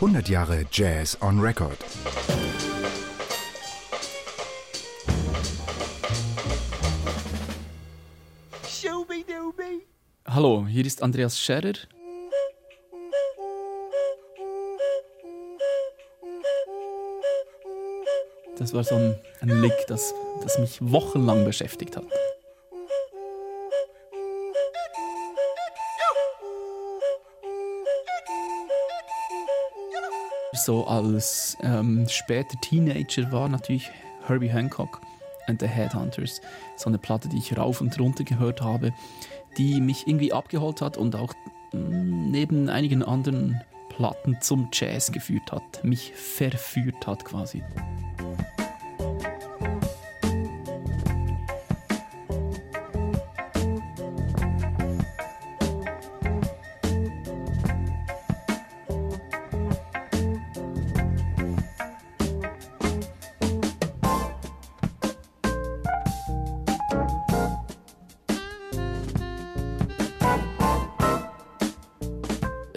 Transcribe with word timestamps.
100 0.00 0.28
Jahre 0.28 0.66
Jazz 0.70 1.16
on 1.22 1.40
Record. 1.40 1.78
Hallo, 10.26 10.66
hier 10.66 10.84
ist 10.84 11.02
Andreas 11.02 11.40
Scherer. 11.40 11.72
Das 18.58 18.74
war 18.74 18.84
so 18.84 18.96
ein, 18.96 19.18
Lick, 19.40 19.72
das, 19.88 20.12
das 20.42 20.58
mich 20.58 20.76
wochenlang 20.82 21.46
beschäftigt 21.46 21.96
hat. 21.96 22.04
So 30.56 30.86
als 30.86 31.58
ähm, 31.62 32.06
später 32.08 32.58
Teenager 32.60 33.30
war 33.30 33.48
natürlich 33.48 33.90
Herbie 34.26 34.48
Hancock 34.48 35.00
and 35.46 35.60
the 35.60 35.66
Headhunters 35.66 36.40
so 36.76 36.88
eine 36.88 36.98
Platte, 36.98 37.28
die 37.28 37.38
ich 37.38 37.56
rauf 37.56 37.80
und 37.80 37.98
runter 38.00 38.24
gehört 38.24 38.62
habe, 38.62 38.92
die 39.58 39.80
mich 39.80 40.06
irgendwie 40.06 40.32
abgeholt 40.32 40.80
hat 40.80 40.96
und 40.96 41.14
auch 41.14 41.34
mm, 41.72 42.30
neben 42.30 42.68
einigen 42.68 43.02
anderen 43.02 43.60
Platten 43.90 44.38
zum 44.40 44.68
Jazz 44.72 45.12
geführt 45.12 45.52
hat, 45.52 45.84
mich 45.84 46.12
verführt 46.14 47.06
hat 47.06 47.24
quasi. 47.24 47.62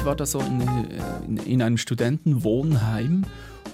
Ich 0.00 0.06
war 0.06 0.16
da 0.16 0.24
so 0.24 0.40
in, 0.40 0.62
in, 1.26 1.36
in 1.36 1.62
einem 1.62 1.76
Studentenwohnheim 1.76 3.26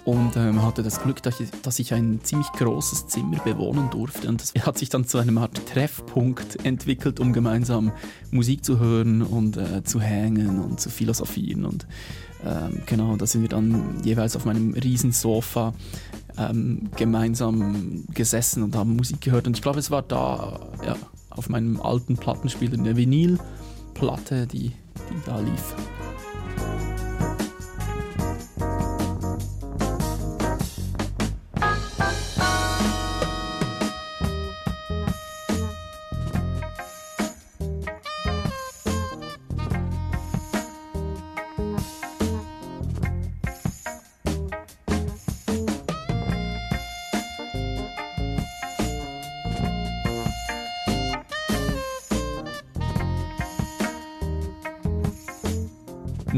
und 0.04 0.36
ähm, 0.36 0.60
hatte 0.60 0.82
das 0.82 1.00
Glück, 1.00 1.22
dass 1.22 1.38
ich, 1.38 1.50
dass 1.62 1.78
ich, 1.78 1.94
ein 1.94 2.18
ziemlich 2.24 2.50
großes 2.50 3.06
Zimmer 3.06 3.38
bewohnen 3.38 3.90
durfte. 3.90 4.28
Und 4.28 4.42
das 4.42 4.52
hat 4.66 4.76
sich 4.76 4.88
dann 4.88 5.06
zu 5.06 5.18
einem 5.18 5.38
Art 5.38 5.68
Treffpunkt 5.68 6.64
entwickelt, 6.64 7.20
um 7.20 7.32
gemeinsam 7.32 7.92
Musik 8.32 8.64
zu 8.64 8.80
hören 8.80 9.22
und 9.22 9.56
äh, 9.56 9.84
zu 9.84 10.00
hängen 10.00 10.60
und 10.60 10.80
zu 10.80 10.90
philosophieren. 10.90 11.64
Und 11.64 11.86
ähm, 12.44 12.82
genau, 12.86 13.14
da 13.16 13.24
sind 13.24 13.42
wir 13.42 13.48
dann 13.48 14.02
jeweils 14.02 14.34
auf 14.34 14.46
meinem 14.46 14.74
Riesensofa 14.74 15.74
ähm, 16.38 16.90
gemeinsam 16.96 18.04
gesessen 18.12 18.64
und 18.64 18.74
haben 18.74 18.96
Musik 18.96 19.20
gehört. 19.20 19.46
Und 19.46 19.56
ich 19.56 19.62
glaube, 19.62 19.78
es 19.78 19.92
war 19.92 20.02
da 20.02 20.58
ja, 20.84 20.96
auf 21.30 21.48
meinem 21.48 21.80
alten 21.80 22.16
Plattenspieler 22.16 22.76
eine 22.76 22.96
Vinylplatte, 22.96 24.48
die, 24.48 24.72
die 25.10 25.22
da 25.24 25.38
lief. 25.38 25.74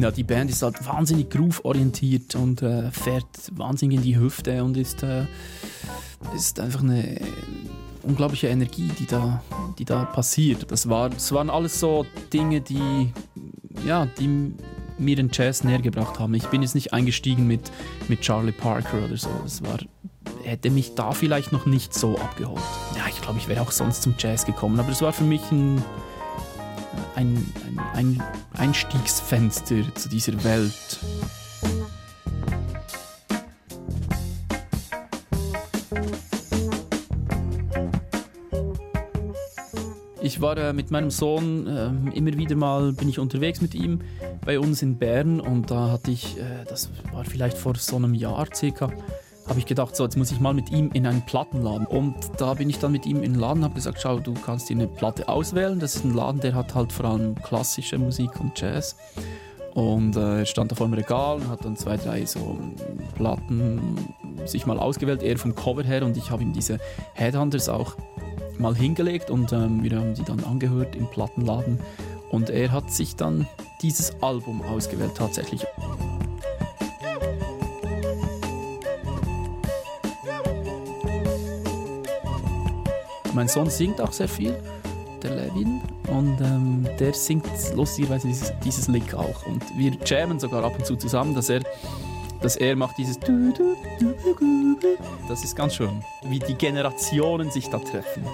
Ja, 0.00 0.10
die 0.10 0.24
Band 0.24 0.50
ist 0.50 0.62
halt 0.62 0.84
wahnsinnig 0.86 1.30
groove-orientiert 1.30 2.34
und 2.34 2.62
äh, 2.62 2.90
fährt 2.90 3.26
wahnsinnig 3.52 3.98
in 3.98 4.02
die 4.02 4.18
Hüfte 4.18 4.62
und 4.62 4.76
ist, 4.76 5.02
äh, 5.02 5.24
ist 6.34 6.60
einfach 6.60 6.82
eine 6.82 7.20
unglaubliche 8.02 8.48
Energie, 8.48 8.90
die 8.98 9.06
da, 9.06 9.42
die 9.78 9.84
da 9.84 10.04
passiert. 10.04 10.70
Das, 10.70 10.88
war, 10.88 11.10
das 11.10 11.32
waren 11.32 11.50
alles 11.50 11.80
so 11.80 12.06
Dinge, 12.32 12.60
die, 12.60 13.12
ja, 13.86 14.06
die 14.06 14.52
mir 14.98 15.16
den 15.16 15.30
Jazz 15.32 15.64
näher 15.64 15.80
gebracht 15.80 16.18
haben. 16.18 16.34
Ich 16.34 16.46
bin 16.46 16.62
jetzt 16.62 16.74
nicht 16.74 16.92
eingestiegen 16.92 17.46
mit, 17.46 17.70
mit 18.08 18.20
Charlie 18.20 18.52
Parker 18.52 19.04
oder 19.04 19.16
so. 19.16 19.30
Das 19.42 19.62
war, 19.62 19.78
hätte 20.42 20.70
mich 20.70 20.94
da 20.94 21.12
vielleicht 21.12 21.52
noch 21.52 21.66
nicht 21.66 21.94
so 21.94 22.18
abgeholt. 22.18 22.62
Ja, 22.96 23.02
ich 23.08 23.20
glaube, 23.20 23.38
ich 23.38 23.48
wäre 23.48 23.60
auch 23.60 23.70
sonst 23.70 24.02
zum 24.02 24.14
Jazz 24.18 24.44
gekommen, 24.44 24.80
aber 24.80 24.90
es 24.90 25.02
war 25.02 25.12
für 25.12 25.24
mich 25.24 25.42
ein 25.52 25.82
ein, 27.18 27.44
ein, 27.66 27.80
ein 27.94 28.22
Einstiegsfenster 28.56 29.92
zu 29.96 30.08
dieser 30.08 30.44
Welt. 30.44 31.00
Ich 40.22 40.40
war 40.40 40.56
äh, 40.58 40.72
mit 40.72 40.92
meinem 40.92 41.10
Sohn 41.10 41.66
äh, 41.66 42.16
immer 42.16 42.36
wieder 42.36 42.54
mal 42.54 42.92
bin 42.92 43.08
ich 43.08 43.18
unterwegs 43.18 43.60
mit 43.60 43.74
ihm 43.74 44.00
bei 44.44 44.60
uns 44.60 44.82
in 44.82 44.96
Bern 44.96 45.40
und 45.40 45.72
da 45.72 45.90
hatte 45.90 46.12
ich, 46.12 46.38
äh, 46.38 46.64
das 46.68 46.88
war 47.12 47.24
vielleicht 47.24 47.58
vor 47.58 47.74
so 47.74 47.96
einem 47.96 48.14
Jahr 48.14 48.46
circa, 48.54 48.92
habe 49.48 49.58
ich 49.58 49.66
gedacht, 49.66 49.96
so, 49.96 50.04
jetzt 50.04 50.16
muss 50.16 50.30
ich 50.30 50.40
mal 50.40 50.54
mit 50.54 50.70
ihm 50.70 50.90
in 50.92 51.06
einen 51.06 51.22
Plattenladen. 51.22 51.86
Und 51.86 52.14
da 52.36 52.54
bin 52.54 52.68
ich 52.68 52.78
dann 52.78 52.92
mit 52.92 53.06
ihm 53.06 53.22
in 53.22 53.32
den 53.32 53.40
Laden, 53.40 53.64
habe 53.64 53.74
gesagt, 53.74 53.98
schau, 54.00 54.18
du 54.18 54.34
kannst 54.34 54.68
dir 54.68 54.74
eine 54.74 54.86
Platte 54.86 55.28
auswählen. 55.28 55.78
Das 55.78 55.96
ist 55.96 56.04
ein 56.04 56.14
Laden, 56.14 56.40
der 56.40 56.54
hat 56.54 56.74
halt 56.74 56.92
vor 56.92 57.06
allem 57.06 57.34
klassische 57.36 57.98
Musik 57.98 58.38
und 58.40 58.58
Jazz. 58.60 58.96
Und 59.74 60.16
äh, 60.16 60.40
er 60.40 60.46
stand 60.46 60.72
da 60.72 60.76
vor 60.76 60.86
dem 60.86 60.94
Regal 60.94 61.36
und 61.36 61.48
hat 61.48 61.64
dann 61.64 61.76
zwei, 61.76 61.96
drei 61.96 62.24
so 62.26 62.58
Platten 63.14 63.96
sich 64.44 64.66
mal 64.66 64.78
ausgewählt, 64.78 65.22
eher 65.22 65.38
vom 65.38 65.54
Cover 65.54 65.84
her. 65.84 66.04
Und 66.04 66.16
ich 66.16 66.30
habe 66.30 66.42
ihm 66.42 66.52
diese 66.52 66.78
Headhunters 67.14 67.68
auch 67.68 67.96
mal 68.58 68.74
hingelegt 68.74 69.30
und 69.30 69.52
ähm, 69.52 69.82
wir 69.82 69.96
haben 69.96 70.14
die 70.14 70.24
dann 70.24 70.42
angehört 70.44 70.96
im 70.96 71.06
Plattenladen. 71.06 71.78
Und 72.30 72.50
er 72.50 72.72
hat 72.72 72.90
sich 72.90 73.16
dann 73.16 73.46
dieses 73.80 74.20
Album 74.20 74.62
ausgewählt 74.62 75.12
tatsächlich. 75.14 75.64
Mein 83.38 83.46
Sohn 83.46 83.70
singt 83.70 84.00
auch 84.00 84.10
sehr 84.10 84.28
viel, 84.28 84.52
der 85.22 85.30
Levin. 85.30 85.80
Und 86.08 86.40
ähm, 86.40 86.84
der 86.98 87.14
singt 87.14 87.46
lustigerweise 87.72 88.26
dieses, 88.26 88.52
dieses 88.64 88.88
Lick 88.88 89.14
auch. 89.14 89.46
Und 89.46 89.62
wir 89.76 89.92
jammen 90.04 90.40
sogar 90.40 90.64
ab 90.64 90.76
und 90.76 90.84
zu 90.84 90.96
zusammen, 90.96 91.36
dass 91.36 91.48
er, 91.48 91.60
dass 92.40 92.56
er 92.56 92.74
macht 92.74 92.98
dieses. 92.98 93.16
Das 95.28 95.44
ist 95.44 95.54
ganz 95.54 95.76
schön, 95.76 96.02
wie 96.24 96.40
die 96.40 96.54
Generationen 96.54 97.52
sich 97.52 97.70
da 97.70 97.78
treffen. 97.78 98.24